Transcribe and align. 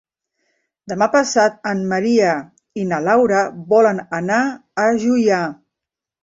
Demà 0.93 1.07
passat 1.15 1.59
en 1.71 1.83
Maria 1.91 2.31
i 2.85 2.87
na 2.93 2.99
Laura 3.09 3.43
volen 3.75 4.01
anar 4.23 4.41
a 4.87 4.89
Juià. 5.05 5.45